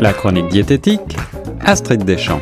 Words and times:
La 0.00 0.12
chronique 0.12 0.48
diététique, 0.48 1.16
Astrid 1.60 2.04
Deschamps. 2.04 2.40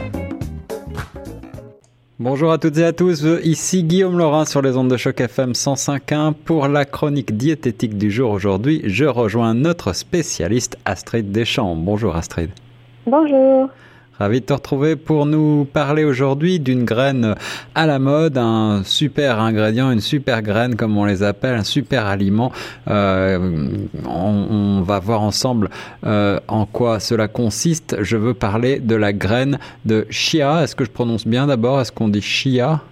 Bonjour 2.19 2.53
à 2.53 2.59
toutes 2.59 2.79
et 2.79 2.85
à 2.85 2.93
tous, 2.93 3.25
ici 3.43 3.83
Guillaume 3.83 4.19
Laurin 4.19 4.45
sur 4.45 4.63
les 4.63 4.77
ondes 4.77 4.91
de 4.91 4.97
choc 4.97 5.21
FM 5.21 5.53
105.1 5.53 6.33
pour 6.33 6.69
la 6.69 6.85
chronique 6.85 7.37
diététique 7.37 7.99
du 7.99 8.11
jour. 8.11 8.31
Aujourd'hui, 8.31 8.83
je 8.85 9.05
rejoins 9.05 9.55
notre 9.55 9.93
spécialiste 9.93 10.79
Astrid 10.85 11.33
Deschamps. 11.33 11.77
Bonjour 11.77 12.17
Astrid. 12.17 12.51
Bonjour. 13.07 13.69
Ravi 14.19 14.41
de 14.41 14.47
te 14.47 14.53
retrouver 14.53 14.95
pour 14.95 15.27
nous 15.27 15.67
parler 15.73 16.05
aujourd'hui 16.05 16.61
d'une 16.61 16.85
graine 16.85 17.35
à 17.75 17.85
la 17.87 17.99
mode, 17.99 18.39
un 18.39 18.83
super 18.85 19.41
ingrédient, 19.41 19.91
une 19.91 20.01
super 20.01 20.41
graine 20.41 20.77
comme 20.77 20.97
on 20.97 21.05
les 21.05 21.25
appelle, 21.25 21.57
un 21.57 21.65
super 21.65 22.07
aliment. 22.07 22.53
Euh, 22.89 23.71
on, 24.07 24.83
va 24.83 25.01
voir 25.01 25.23
ensemble 25.23 25.69
euh, 26.07 26.39
en 26.47 26.65
quoi 26.65 27.01
cela 27.01 27.27
consiste. 27.27 27.97
Je 28.03 28.17
veux 28.17 28.35
parler 28.35 28.79
de 28.79 28.95
la 28.95 29.13
graine 29.13 29.59
de 29.85 30.07
chia. 30.11 30.63
Est-ce 30.63 30.77
que 30.77 30.85
je 30.85 30.91
prononce 30.91 31.27
bien 31.27 31.49
d'abord? 31.49 31.81
Est-ce 31.81 31.91
qu'on 31.91 32.09
dit 32.09 32.23
chia? 32.23 32.83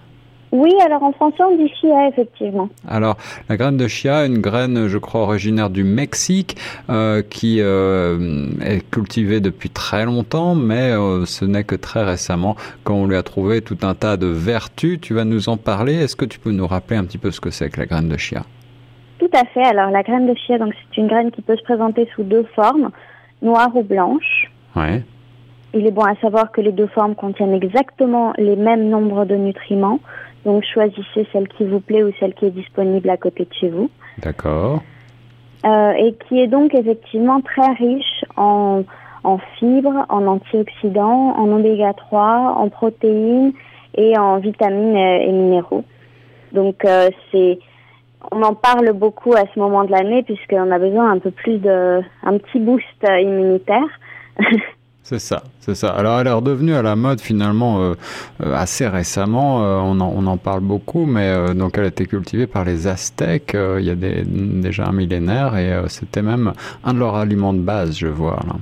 Oui, 0.53 0.71
alors 0.85 1.03
en 1.03 1.13
français 1.13 1.43
on 1.43 1.57
dit 1.57 1.73
chia 1.81 2.09
effectivement. 2.09 2.69
Alors 2.87 3.17
la 3.49 3.57
graine 3.57 3.79
de 3.79 3.89
chia, 3.89 4.27
une 4.27 4.39
graine 4.39 4.87
je 4.87 4.99
crois 4.99 5.23
originaire 5.23 5.71
du 5.71 5.83
Mexique 5.83 6.59
euh, 6.91 7.23
qui 7.23 7.57
euh, 7.61 8.49
est 8.63 8.89
cultivée 8.91 9.41
depuis 9.41 9.71
très 9.71 10.05
longtemps, 10.05 10.55
mais 10.55 10.93
euh, 10.93 11.25
ce 11.25 11.47
n'est 11.47 11.65
que 11.65 11.75
très 11.75 12.05
récemment 12.05 12.55
qu'on 12.85 13.07
lui 13.07 13.17
a 13.17 13.23
trouvé 13.23 13.63
tout 13.63 13.79
un 13.83 13.95
tas 13.95 14.19
de 14.19 14.27
vertus. 14.27 15.01
Tu 15.01 15.15
vas 15.15 15.25
nous 15.25 15.49
en 15.49 15.57
parler. 15.57 15.95
Est-ce 15.95 16.17
que 16.17 16.27
tu 16.27 16.39
peux 16.39 16.53
nous 16.53 16.67
rappeler 16.67 16.99
un 16.99 17.05
petit 17.05 17.19
peu 17.19 17.31
ce 17.31 17.41
que 17.41 17.51
c'est 17.51 17.71
que 17.71 17.81
la 17.81 17.87
graine 17.87 18.11
de 18.11 18.19
chia? 18.19 18.43
Tout 19.19 19.31
à 19.33 19.47
fait. 19.47 19.65
Alors 19.65 19.91
la 19.91 20.03
graine 20.03 20.27
de 20.27 20.35
chia, 20.35 20.59
donc 20.59 20.75
c'est 20.75 21.01
une 21.01 21.09
graine 21.09 21.31
qui 21.31 21.41
peut 21.41 21.57
se 21.57 21.63
présenter 21.63 22.07
sous 22.15 22.25
deux 22.25 22.45
formes, 22.55 22.91
noire 23.41 23.75
ou 23.75 23.83
blanche. 23.83 24.51
Ouais. 24.77 25.03
Il 25.75 25.87
est 25.87 25.91
bon 25.91 26.03
à 26.03 26.15
savoir 26.17 26.53
que 26.53 26.61
les 26.61 26.73
deux 26.73 26.87
formes 26.89 27.15
contiennent 27.15 27.55
exactement 27.55 28.33
les 28.37 28.57
mêmes 28.57 28.89
nombres 28.89 29.25
de 29.25 29.37
nutriments. 29.37 30.01
Donc 30.45 30.65
choisissez 30.65 31.27
celle 31.33 31.49
qui 31.49 31.65
vous 31.65 31.81
plaît 31.81 32.03
ou 32.03 32.13
celle 32.21 32.35
qui 32.35 32.47
est 32.47 32.51
disponible 32.51 33.09
à 33.09 33.17
côté 33.17 33.45
de 33.45 33.55
chez 33.55 33.69
vous. 33.69 33.91
D'accord. 34.19 34.83
Euh, 35.65 35.93
et 35.93 36.15
qui 36.27 36.41
est 36.41 36.49
donc 36.49 36.75
effectivement 36.75 37.41
très 37.41 37.73
riche 37.75 38.25
en, 38.37 38.83
en 39.23 39.39
fibres, 39.59 40.05
en 40.09 40.27
antioxydants, 40.27 41.35
en 41.37 41.53
oméga 41.53 41.93
3, 41.93 42.57
en 42.59 42.69
protéines 42.69 43.53
et 43.95 44.19
en 44.19 44.39
vitamines 44.39 44.97
et 44.97 45.31
minéraux. 45.31 45.85
Donc 46.53 46.85
euh, 46.85 47.09
c'est 47.31 47.59
on 48.31 48.43
en 48.43 48.55
parle 48.55 48.93
beaucoup 48.93 49.33
à 49.35 49.45
ce 49.53 49.59
moment 49.59 49.85
de 49.85 49.91
l'année 49.91 50.23
puisqu'on 50.23 50.71
a 50.71 50.79
besoin 50.79 51.11
un 51.11 51.19
peu 51.19 51.31
plus 51.31 51.59
de 51.59 52.01
un 52.23 52.39
petit 52.39 52.59
boost 52.59 53.03
immunitaire. 53.03 53.89
C'est 55.05 55.19
ça, 55.19 55.43
c'est 55.59 55.75
ça. 55.75 55.91
Alors 55.91 56.21
elle 56.21 56.29
est 56.29 56.33
redevenue 56.33 56.75
à 56.75 56.83
la 56.83 56.95
mode 56.95 57.21
finalement 57.21 57.81
euh, 57.81 57.95
euh, 58.43 58.55
assez 58.55 58.87
récemment. 58.87 59.65
Euh, 59.65 59.81
on, 59.83 59.99
en, 60.01 60.13
on, 60.17 60.27
en, 60.27 60.37
parle 60.37 60.61
beaucoup, 60.61 61.07
mais 61.07 61.55
donc 61.55 61.77
elle 61.77 61.85
a 61.85 61.89
été 61.89 62.07
cultivée 62.07 62.47
par 62.47 62.65
les 62.65 62.87
Aztèques 62.87 63.57
il 63.57 63.85
y 63.85 63.91
a 63.91 63.97
des, 63.97 64.23
déjà 64.25 64.87
un 64.87 64.93
millénaire 64.93 65.57
et 65.57 65.83
c'était 65.89 66.23
même 66.23 66.53
un 66.85 66.95
de 66.95 67.01
leurs 67.01 67.17
aliments 67.17 67.53
de 67.53 67.59
base, 67.59 67.99
je 67.99 68.07
vois. 68.07 68.39
Là. 68.47 68.55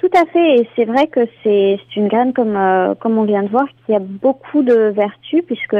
Tout 0.00 0.10
à 0.14 0.26
fait, 0.26 0.56
et 0.56 0.68
c'est 0.74 0.84
vrai 0.84 1.06
que 1.06 1.20
c'est 1.44 1.78
une 1.94 2.08
graine 2.08 2.32
comme 2.32 2.58
comme 2.98 3.16
on 3.16 3.24
vient 3.24 3.44
de 3.44 3.48
voir 3.48 3.66
qui 3.86 3.94
a 3.94 4.00
beaucoup 4.00 4.64
de 4.64 4.90
vertus 4.90 5.44
puisque 5.46 5.76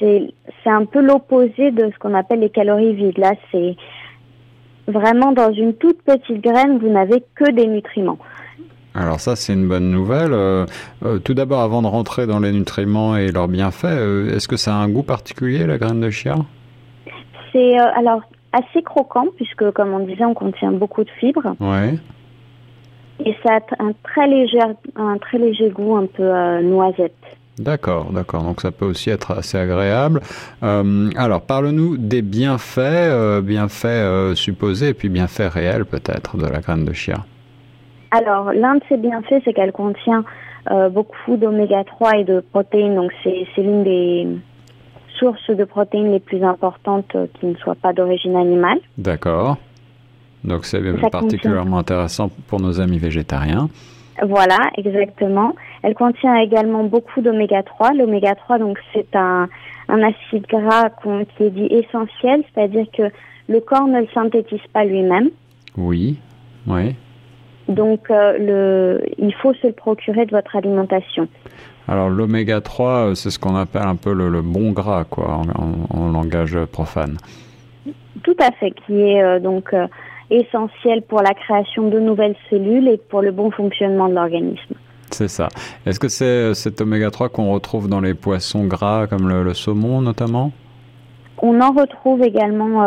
c'est 0.00 0.34
c'est 0.64 0.70
un 0.70 0.84
peu 0.84 1.00
l'opposé 1.00 1.70
de 1.70 1.90
ce 1.92 1.98
qu'on 2.00 2.14
appelle 2.14 2.40
les 2.40 2.50
calories 2.50 2.94
vides. 2.94 3.18
Là, 3.18 3.34
c'est 3.52 3.76
vraiment 4.88 5.32
dans 5.32 5.52
une 5.52 5.74
toute 5.74 6.02
petite 6.02 6.42
graine, 6.42 6.78
vous 6.78 6.88
n'avez 6.88 7.22
que 7.36 7.50
des 7.52 7.66
nutriments. 7.66 8.18
Alors 8.94 9.20
ça, 9.20 9.36
c'est 9.36 9.52
une 9.52 9.68
bonne 9.68 9.90
nouvelle. 9.90 10.32
Euh, 10.32 10.66
euh, 11.04 11.18
tout 11.18 11.34
d'abord, 11.34 11.60
avant 11.60 11.82
de 11.82 11.86
rentrer 11.86 12.26
dans 12.26 12.40
les 12.40 12.52
nutriments 12.52 13.16
et 13.16 13.30
leurs 13.30 13.48
bienfaits, 13.48 13.84
euh, 13.84 14.34
est-ce 14.34 14.48
que 14.48 14.56
ça 14.56 14.74
a 14.74 14.78
un 14.78 14.88
goût 14.88 15.02
particulier, 15.02 15.66
la 15.66 15.78
graine 15.78 16.00
de 16.00 16.10
chia? 16.10 16.36
C'est 17.52 17.78
alors 17.78 18.22
assez 18.52 18.82
croquant, 18.82 19.26
puisque 19.36 19.70
comme 19.72 19.92
on 19.92 20.00
disait, 20.00 20.24
on 20.24 20.34
contient 20.34 20.72
beaucoup 20.72 21.04
de 21.04 21.10
fibres. 21.20 21.54
Ouais. 21.60 21.94
Et 23.24 23.36
ça 23.44 23.56
a 23.56 23.82
un 23.82 23.92
très 24.04 24.26
léger, 24.26 24.60
un 24.96 25.18
très 25.18 25.38
léger 25.38 25.70
goût, 25.70 25.96
un 25.96 26.06
peu 26.06 26.60
noisette. 26.62 27.14
D'accord, 27.58 28.12
d'accord. 28.12 28.44
Donc 28.44 28.60
ça 28.60 28.70
peut 28.70 28.84
aussi 28.84 29.10
être 29.10 29.32
assez 29.32 29.58
agréable. 29.58 30.20
alors, 30.62 31.40
parle-nous 31.42 31.96
des 31.96 32.22
bienfaits, 32.22 33.42
bienfaits 33.42 34.34
supposés 34.34 34.88
et 34.88 34.94
puis 34.94 35.08
bienfaits 35.08 35.52
réels 35.52 35.84
peut-être 35.84 36.36
de 36.36 36.46
la 36.46 36.60
graine 36.60 36.84
de 36.84 36.92
chia. 36.92 37.24
Alors, 38.10 38.52
l'un 38.52 38.76
de 38.76 38.82
ses 38.88 38.96
bienfaits, 38.96 39.42
c'est 39.44 39.52
qu'elle 39.52 39.72
contient 39.72 40.24
euh, 40.70 40.88
beaucoup 40.88 41.36
d'oméga 41.36 41.84
3 41.84 42.18
et 42.18 42.24
de 42.24 42.40
protéines. 42.40 42.94
Donc, 42.94 43.12
c'est 43.22 43.46
l'une 43.58 43.84
des 43.84 44.26
sources 45.18 45.50
de 45.50 45.64
protéines 45.64 46.12
les 46.12 46.20
plus 46.20 46.42
importantes 46.42 47.14
euh, 47.14 47.26
qui 47.38 47.46
ne 47.46 47.54
soient 47.56 47.74
pas 47.74 47.92
d'origine 47.92 48.36
animale. 48.36 48.78
D'accord. 48.96 49.56
Donc, 50.44 50.64
c'est 50.64 50.80
particulièrement 51.10 51.78
intéressant 51.78 52.30
pour 52.46 52.60
nos 52.60 52.80
amis 52.80 52.98
végétariens. 52.98 53.68
Voilà, 54.22 54.58
exactement. 54.76 55.54
Elle 55.82 55.94
contient 55.94 56.36
également 56.36 56.84
beaucoup 56.84 57.20
d'oméga 57.20 57.62
3. 57.62 57.94
L'oméga 57.94 58.34
3, 58.34 58.58
donc, 58.58 58.78
c'est 58.92 59.14
un, 59.14 59.48
un 59.88 60.02
acide 60.02 60.46
gras 60.48 60.90
qui 61.36 61.44
est 61.44 61.50
dit 61.50 61.66
essentiel, 61.70 62.42
c'est-à-dire 62.52 62.86
que 62.96 63.10
le 63.48 63.60
corps 63.60 63.86
ne 63.86 64.00
le 64.00 64.08
synthétise 64.12 64.60
pas 64.72 64.84
lui-même. 64.84 65.30
Oui, 65.76 66.18
oui. 66.66 66.94
Donc, 67.68 68.10
euh, 68.10 68.38
le, 68.38 69.02
il 69.18 69.34
faut 69.34 69.52
se 69.54 69.66
le 69.66 69.72
procurer 69.74 70.24
de 70.24 70.30
votre 70.30 70.56
alimentation. 70.56 71.28
Alors, 71.86 72.08
l'oméga 72.08 72.60
3, 72.60 72.90
euh, 72.90 73.14
c'est 73.14 73.30
ce 73.30 73.38
qu'on 73.38 73.56
appelle 73.56 73.82
un 73.82 73.96
peu 73.96 74.12
le, 74.12 74.42
bon 74.42 74.72
gras, 74.72 75.04
quoi, 75.04 75.42
en, 75.90 76.10
langage 76.10 76.58
profane. 76.72 77.18
Tout 78.22 78.36
à 78.40 78.50
fait, 78.52 78.72
qui 78.86 79.00
est 79.00 79.22
euh, 79.22 79.38
donc 79.38 79.74
essentiel 80.30 81.02
pour 81.02 81.22
la 81.22 81.34
création 81.34 81.88
de 81.88 81.98
nouvelles 81.98 82.36
cellules 82.50 82.88
et 82.88 82.96
pour 82.96 83.22
le 83.22 83.32
bon 83.32 83.50
fonctionnement 83.50 84.08
de 84.08 84.14
l'organisme. 84.14 84.74
C'est 85.10 85.28
ça. 85.28 85.48
Est-ce 85.86 86.00
que 86.00 86.08
c'est 86.08 86.54
cet 86.54 86.80
oméga 86.80 87.10
3 87.10 87.28
qu'on 87.28 87.52
retrouve 87.52 87.88
dans 87.88 88.00
les 88.00 88.14
poissons 88.14 88.64
gras 88.64 89.06
comme 89.06 89.28
le, 89.28 89.54
saumon 89.54 90.02
notamment? 90.02 90.52
On 91.40 91.60
en 91.60 91.72
retrouve 91.72 92.22
également 92.22 92.84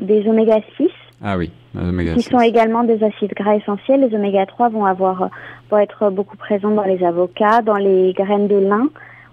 des 0.00 0.26
oméga 0.26 0.58
6 0.76 0.88
ah 1.26 1.38
oui, 1.38 1.50
qui 1.72 2.22
sont 2.22 2.40
également 2.40 2.84
des 2.84 3.02
acides 3.02 3.32
gras 3.32 3.56
essentiels. 3.56 4.02
Les 4.02 4.14
oméga 4.14 4.44
3 4.44 4.68
vont 4.68 4.84
avoir 4.84 5.30
vont 5.70 5.78
être 5.78 6.10
beaucoup 6.10 6.36
présents 6.36 6.70
dans 6.70 6.84
les 6.84 7.02
avocats, 7.02 7.62
dans 7.62 7.76
les 7.76 8.12
graines 8.12 8.46
de 8.46 8.58
lin 8.58 8.88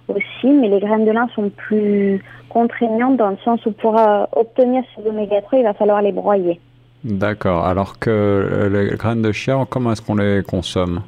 aussi, 0.08 0.48
mais 0.48 0.70
les 0.70 0.80
graines 0.80 1.06
de 1.06 1.12
lin 1.12 1.28
sont 1.36 1.50
plus 1.50 2.22
contraignantes 2.50 3.18
dans 3.18 3.30
le 3.30 3.38
sens 3.44 3.66
où 3.66 3.72
pour 3.72 4.00
euh, 4.00 4.24
obtenir 4.34 4.84
ces 4.96 5.08
oméga 5.08 5.42
3, 5.42 5.60
il 5.60 5.64
va 5.64 5.74
falloir 5.74 6.02
les 6.02 6.14
broyer. 6.14 6.60
D'accord. 7.04 7.66
Alors 7.66 8.00
que 8.00 8.10
euh, 8.10 8.70
les 8.70 8.96
graines 8.96 9.22
de 9.22 9.32
chia, 9.32 9.58
comment 9.70 9.92
est-ce 9.92 10.02
qu'on 10.02 10.16
les 10.16 10.44
consomme? 10.44 11.02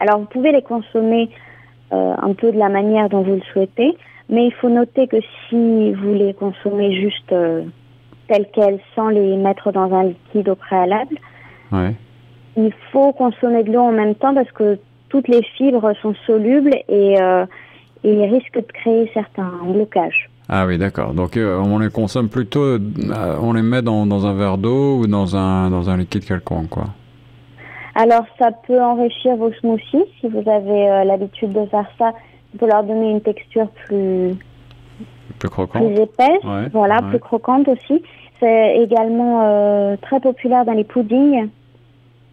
Alors 0.00 0.18
vous 0.18 0.26
pouvez 0.26 0.52
les 0.52 0.62
consommer 0.62 1.30
euh, 1.92 2.14
un 2.20 2.32
peu 2.34 2.52
de 2.52 2.58
la 2.58 2.68
manière 2.68 3.08
dont 3.08 3.22
vous 3.22 3.36
le 3.36 3.42
souhaitez, 3.52 3.96
mais 4.28 4.46
il 4.46 4.52
faut 4.52 4.68
noter 4.70 5.06
que 5.06 5.18
si 5.48 5.92
vous 5.92 6.14
les 6.14 6.34
consommez 6.34 6.92
juste 7.00 7.34
telles 8.30 8.46
quelles 8.54 8.78
sans 8.94 9.08
les 9.08 9.36
mettre 9.36 9.72
dans 9.72 9.92
un 9.92 10.04
liquide 10.04 10.48
au 10.48 10.54
préalable. 10.54 11.16
Il 12.56 12.72
faut 12.92 13.12
consommer 13.12 13.64
de 13.64 13.72
l'eau 13.72 13.80
en 13.80 13.92
même 13.92 14.14
temps 14.14 14.34
parce 14.34 14.50
que 14.52 14.78
toutes 15.08 15.28
les 15.28 15.42
fibres 15.56 15.92
sont 16.00 16.14
solubles 16.26 16.74
et, 16.88 17.20
euh, 17.20 17.44
ils 18.04 18.22
risquent 18.22 18.56
de 18.56 18.72
créer 18.72 19.10
certains 19.12 19.52
blocages. 19.64 20.30
Ah 20.48 20.66
oui, 20.66 20.78
d'accord. 20.78 21.12
Donc 21.12 21.36
euh, 21.36 21.58
on 21.58 21.78
les 21.78 21.90
consomme 21.90 22.28
plutôt, 22.28 22.62
euh, 22.62 22.78
on 23.40 23.52
les 23.52 23.62
met 23.62 23.82
dans, 23.82 24.06
dans 24.06 24.26
un 24.26 24.34
verre 24.34 24.58
d'eau 24.58 24.98
ou 24.98 25.06
dans 25.06 25.36
un, 25.36 25.70
dans 25.70 25.90
un 25.90 25.96
liquide 25.96 26.24
quelconque, 26.24 26.70
quoi. 26.70 26.86
Alors 27.94 28.24
ça 28.38 28.50
peut 28.66 28.80
enrichir 28.80 29.36
vos 29.36 29.52
smoothies 29.52 30.06
si 30.20 30.28
vous 30.28 30.48
avez 30.48 31.04
l'habitude 31.04 31.52
de 31.52 31.66
faire 31.66 31.86
ça. 31.98 32.12
Peut 32.58 32.66
leur 32.66 32.82
donner 32.82 33.10
une 33.10 33.20
texture 33.20 33.68
plus 33.86 34.34
plus 35.38 35.48
croquante, 35.48 35.84
plus 35.84 36.02
épaisse, 36.02 36.70
voilà, 36.72 37.00
plus 37.02 37.18
croquante 37.18 37.68
aussi. 37.68 38.02
C'est 38.40 38.78
également 38.78 39.42
euh, 39.44 39.96
très 40.00 40.18
populaire 40.18 40.64
dans 40.64 40.72
les 40.72 40.84
puddings 40.84 41.48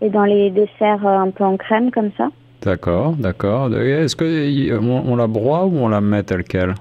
et 0.01 0.09
dans 0.09 0.23
les 0.23 0.49
desserts 0.49 1.05
euh, 1.05 1.19
un 1.19 1.31
peu 1.31 1.43
en 1.43 1.57
crème 1.57 1.91
comme 1.91 2.11
ça. 2.17 2.29
D'accord, 2.61 3.11
d'accord. 3.17 3.73
Est-ce 3.75 4.15
que 4.15 4.79
on, 4.79 5.15
la 5.15 5.27
broie 5.27 5.65
ou 5.65 5.77
on 5.77 5.89
la 5.89 5.99
met 5.99 6.23
telle 6.23 6.43
quelle? 6.43 6.73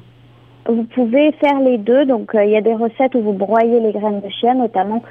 Vous 0.68 0.84
pouvez 0.84 1.32
faire 1.32 1.60
les 1.60 1.78
deux. 1.78 2.06
Donc 2.06 2.34
euh, 2.34 2.44
il 2.44 2.52
y 2.52 2.56
a 2.56 2.60
des 2.60 2.74
recettes 2.74 3.14
où 3.16 3.20
vous 3.20 3.32
broyez 3.32 3.80
les 3.80 3.92
graines 3.92 4.20
de 4.20 4.28
chia, 4.28 4.54
notamment 4.54 5.02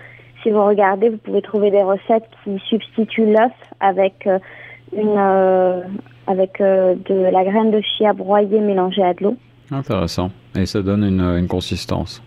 si 0.41 0.51
vous 0.51 0.63
regardez, 0.65 1.09
vous 1.09 1.17
pouvez 1.17 1.41
trouver 1.41 1.71
des 1.71 1.83
recettes 1.83 2.29
qui 2.43 2.57
substituent 2.69 3.25
l'œuf 3.25 3.51
avec 3.79 4.29
une 4.95 5.17
avec 6.27 6.59
de 6.59 7.31
la 7.31 7.43
graine 7.43 7.71
de 7.71 7.81
chia 7.81 8.13
broyée 8.13 8.59
mélangée 8.59 9.03
à 9.03 9.13
de 9.15 9.23
l'eau. 9.23 9.35
Intéressant. 9.71 10.29
Et 10.55 10.67
ça 10.67 10.83
donne 10.83 11.03
une, 11.03 11.21
une 11.21 11.47
consistance 11.47 12.21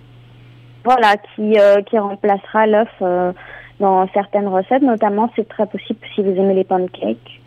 voilà, 0.88 1.18
qui, 1.18 1.58
euh, 1.58 1.82
qui 1.82 1.98
remplacera 1.98 2.66
l'œuf 2.66 2.88
euh, 3.02 3.32
dans 3.78 4.08
certaines 4.14 4.48
recettes, 4.48 4.82
notamment 4.82 5.30
c'est 5.36 5.46
très 5.46 5.66
possible 5.66 6.00
si 6.14 6.22
vous 6.22 6.30
aimez 6.30 6.54
les 6.54 6.64
pancakes. 6.64 7.40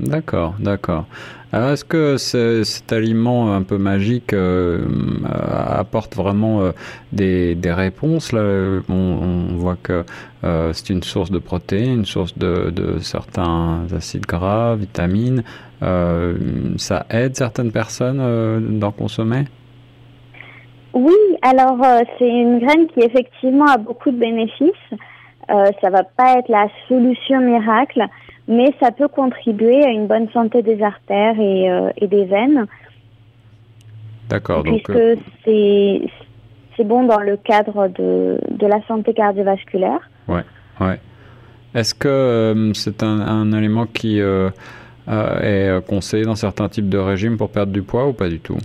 D'accord, 0.00 0.54
d'accord. 0.58 1.04
Alors, 1.52 1.70
est-ce 1.70 1.84
que 1.84 2.16
cet 2.16 2.92
aliment 2.92 3.54
un 3.54 3.62
peu 3.62 3.78
magique 3.78 4.32
euh, 4.32 4.84
apporte 5.24 6.16
vraiment 6.16 6.72
des, 7.12 7.54
des, 7.54 7.72
réponses 7.72 8.32
là? 8.32 8.80
On, 8.88 9.54
voit 9.54 9.76
que 9.80 10.04
c'est 10.72 10.90
une 10.90 11.02
source 11.02 11.30
de 11.30 11.38
protéines, 11.38 11.98
une 11.98 12.04
source 12.06 12.36
de, 12.36 12.70
de 12.70 12.98
certains 12.98 13.86
acides 13.94 14.26
gras, 14.26 14.74
vitamines. 14.74 15.44
ça 15.80 17.06
aide 17.10 17.36
certaines 17.36 17.70
personnes 17.70 18.78
d'en 18.80 18.90
consommer? 18.90 19.44
Oui, 20.94 21.16
alors 21.42 21.78
c'est 22.18 22.28
une 22.28 22.58
graine 22.58 22.86
qui 22.88 23.00
effectivement 23.00 23.66
a 23.66 23.78
beaucoup 23.78 24.10
de 24.10 24.18
bénéfices. 24.18 24.98
ça 25.48 25.90
va 25.90 26.02
pas 26.04 26.38
être 26.38 26.48
la 26.48 26.68
solution 26.88 27.40
miracle, 27.40 28.06
mais 28.48 28.74
ça 28.80 28.90
peut 28.90 29.08
contribuer 29.08 29.84
à 29.84 29.88
une 29.88 30.06
bonne 30.06 30.28
santé 30.30 30.62
des 30.62 30.82
artères 30.82 31.38
et, 31.38 31.70
euh, 31.70 31.90
et 31.96 32.06
des 32.06 32.24
veines. 32.24 32.66
D'accord. 34.28 34.62
Puisque 34.62 34.90
euh, 34.90 35.16
c'est 35.44 36.02
c'est 36.76 36.84
bon 36.84 37.04
dans 37.04 37.20
le 37.20 37.36
cadre 37.36 37.88
de, 37.88 38.38
de 38.50 38.66
la 38.66 38.80
santé 38.86 39.12
cardiovasculaire. 39.12 40.00
Ouais, 40.26 40.44
ouais. 40.80 40.98
Est-ce 41.74 41.94
que 41.94 42.08
euh, 42.08 42.72
c'est 42.72 43.02
un, 43.02 43.20
un, 43.20 43.52
aliment 43.52 43.86
qui 43.86 44.18
est 44.18 45.86
conseillé 45.86 46.24
dans 46.24 46.34
certains 46.34 46.68
types 46.68 46.88
de 46.88 46.98
régimes 46.98 47.36
pour 47.36 47.50
perdre 47.50 47.72
du 47.72 47.82
poids 47.82 48.08
ou 48.08 48.12
pas 48.12 48.28
du 48.28 48.40
tout? 48.40 48.56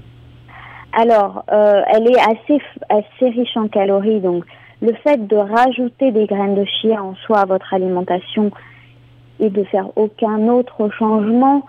Alors, 1.00 1.44
elle 1.48 2.08
est 2.08 2.20
assez, 2.20 2.62
assez 2.90 3.30
riche 3.30 3.56
en 3.56 3.68
calories, 3.68 4.20
donc 4.20 4.46
le 4.82 4.94
fait 5.04 5.28
de 5.28 5.36
rajouter 5.36 6.12
des 6.12 6.26
graines 6.26 6.56
de 6.56 6.66
chia 6.66 7.04
en 7.04 7.16
soi 7.16 7.40
à 7.40 7.46
votre 7.46 7.74
alimentation, 7.74 8.52
et 9.40 9.50
de 9.50 9.64
faire 9.66 9.90
aucun 9.96 10.48
autre 10.48 10.90
changement. 10.98 11.64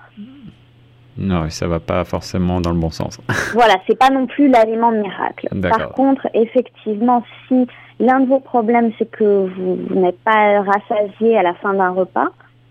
Non, 1.17 1.51
ça 1.51 1.67
va 1.67 1.81
pas 1.81 2.05
forcément 2.05 2.61
dans 2.61 2.71
le 2.71 2.79
bon 2.79 2.91
sens. 2.91 3.21
voilà, 3.55 3.75
c'est 3.87 3.99
pas 3.99 4.11
non 4.11 4.27
plus 4.27 4.49
l'aliment 4.49 4.93
miracle. 4.93 5.49
Par 5.61 5.91
contre, 5.91 6.29
effectivement, 6.33 7.25
si 7.47 7.67
l'un 7.99 8.21
de 8.21 8.27
vos 8.27 8.41
problèmes 8.41 8.93
c'est 8.99 9.11
que 9.11 9.49
vous, 9.49 9.95
n'êtes 9.95 10.21
pas 10.21 10.63
rassasié 10.63 11.37
à 11.37 11.43
la 11.43 11.55
fin 11.55 11.75
d'un 11.75 11.91
repas, 11.91 12.29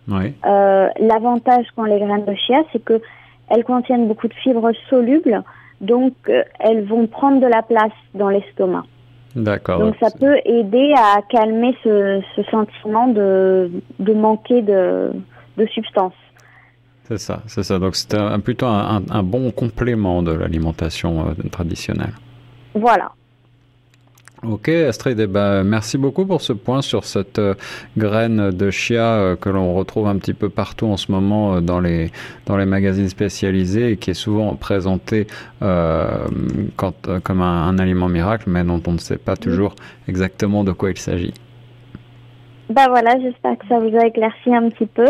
euh, 0.09 0.87
l'avantage 1.01 1.65
qu'ont 1.75 1.83
les 1.83 1.99
graines 1.99 2.23
de 2.23 2.33
chia, 2.35 2.63
c'est 2.71 2.83
que 2.83 3.01
elles 3.49 3.65
contiennent 3.65 4.07
beaucoup 4.07 4.27
de 4.27 4.33
fibres 4.33 4.71
solubles, 4.89 5.43
donc 5.81 6.13
euh, 6.29 6.43
elles 6.59 6.85
vont 6.85 7.07
prendre 7.07 7.39
de 7.41 7.47
la 7.47 7.61
place 7.61 7.91
dans 8.13 8.29
l'estomac. 8.29 8.83
D'accord. 9.35 9.79
Donc 9.79 9.95
ça 9.99 10.09
peut 10.09 10.37
aider 10.45 10.93
à 10.97 11.21
calmer 11.29 11.75
ce, 11.83 12.21
sentiment 12.49 13.07
de, 13.07 13.69
de 13.99 14.13
manquer 14.13 14.61
de, 14.61 15.11
de 15.57 15.65
substance. 15.67 16.13
C'est 17.03 17.19
ça, 17.19 17.41
c'est 17.47 17.63
ça. 17.63 17.77
Donc 17.79 17.95
c'est 17.95 18.17
plutôt 18.43 18.65
un, 18.65 19.01
un, 19.09 19.23
bon 19.23 19.51
complément 19.51 20.23
de 20.23 20.31
l'alimentation 20.31 21.27
euh, 21.27 21.49
traditionnelle. 21.49 22.13
Voilà. 22.73 23.11
Ok 24.43 24.69
Astrid, 24.69 25.19
eh 25.19 25.25
ben, 25.25 25.63
merci 25.63 25.97
beaucoup 25.97 26.23
pour 26.27 26.41
ce 26.41 26.53
point 26.53 26.83
sur 26.83 27.05
cette 27.05 27.39
euh, 27.39 27.55
graine 27.97 28.51
de 28.51 28.69
chia 28.69 29.15
euh, 29.15 29.35
que 29.35 29.49
l'on 29.49 29.73
retrouve 29.73 30.07
un 30.07 30.15
petit 30.17 30.35
peu 30.35 30.49
partout 30.49 30.85
en 30.85 30.95
ce 30.95 31.11
moment 31.11 31.55
euh, 31.55 31.59
dans, 31.59 31.79
les, 31.79 32.11
dans 32.45 32.55
les 32.55 32.67
magazines 32.67 33.09
spécialisés 33.09 33.93
et 33.93 33.97
qui 33.97 34.11
est 34.11 34.13
souvent 34.13 34.53
présentée 34.55 35.25
quand, 35.59 36.93
comme 37.23 37.41
un, 37.41 37.79
aliment 37.79 38.09
miracle 38.09 38.47
mais 38.47 38.63
dont 38.63 38.81
on 38.85 38.91
ne 38.91 38.99
sait 38.99 39.17
pas 39.17 39.35
toujours 39.35 39.73
exactement 40.07 40.63
de 40.63 40.71
quoi 40.71 40.91
il 40.91 40.97
s'agit. 40.97 41.33
Bah 42.69 42.85
voilà, 42.89 43.19
j'espère 43.19 43.57
que 43.57 43.65
ça 43.67 43.79
vous 43.79 43.95
a 43.97 44.05
éclairci 44.05 44.53
un 44.53 44.69
petit 44.69 44.85
peu. 44.85 45.07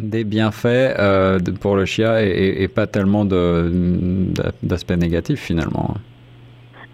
Des 0.00 0.24
bienfaits 0.24 0.96
pour 1.60 1.76
le 1.76 1.84
chia 1.84 2.24
et, 2.24 2.62
et 2.62 2.68
pas 2.68 2.88
tellement 2.88 3.24
d'aspects 3.24 4.96
négatifs 4.96 5.40
finalement. 5.40 5.94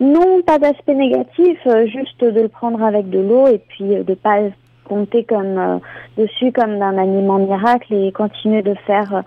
Non, 0.00 0.42
pas 0.42 0.58
d'aspect 0.58 0.94
négatif, 0.94 1.58
euh, 1.66 1.86
juste 1.86 2.22
de 2.22 2.40
le 2.40 2.48
prendre 2.48 2.82
avec 2.82 3.08
de 3.08 3.18
l'eau 3.18 3.46
et 3.46 3.58
puis 3.58 3.94
euh, 3.94 4.02
de 4.02 4.14
pas 4.14 4.40
compter 4.84 5.24
comme 5.24 5.58
euh, 5.58 5.78
dessus 6.18 6.52
comme 6.52 6.78
d'un 6.78 6.98
aliment 6.98 7.38
miracle 7.38 7.94
et 7.94 8.12
continuer 8.12 8.62
de 8.62 8.74
faire 8.86 9.22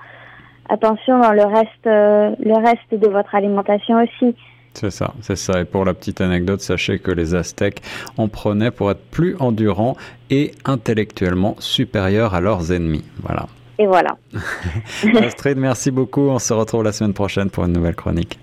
attention 0.70 1.20
dans 1.20 1.34
le 1.34 1.44
reste 1.44 1.86
le 1.86 2.54
reste 2.54 2.94
de 2.94 3.08
votre 3.08 3.34
alimentation 3.34 4.04
aussi. 4.04 4.36
C'est 4.76 4.92
ça, 4.92 5.14
c'est 5.22 5.36
ça. 5.36 5.60
Et 5.60 5.66
pour 5.66 5.84
la 5.84 5.96
petite 5.96 6.22
anecdote, 6.22 6.62
sachez 6.62 7.00
que 7.00 7.12
les 7.12 7.34
Aztèques 7.34 7.82
en 8.18 8.28
prenaient 8.28 8.70
pour 8.70 8.92
être 8.92 9.04
plus 9.10 9.36
endurants 9.40 9.96
et 10.30 10.52
intellectuellement 10.66 11.56
supérieurs 11.58 12.36
à 12.36 12.42
leurs 12.42 12.72
ennemis. 12.72 13.04
Voilà. 13.24 13.48
Et 13.80 13.88
voilà. 13.88 14.16
Astrid, 15.26 15.58
merci 15.58 15.90
beaucoup. 15.90 16.30
On 16.30 16.38
se 16.38 16.54
retrouve 16.54 16.84
la 16.84 16.92
semaine 16.92 17.14
prochaine 17.14 17.50
pour 17.50 17.66
une 17.66 17.74
nouvelle 17.74 17.96
chronique. 17.96 18.38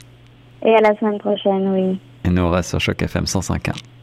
Et 0.64 0.74
à 0.74 0.80
la 0.80 0.96
semaine 0.98 1.18
prochaine, 1.18 1.68
oui. 1.72 2.00
Et 2.26 2.30
reste 2.50 2.70
sur 2.70 2.80
Choc 2.80 3.00
FM 3.02 3.24
105.1. 3.24 3.95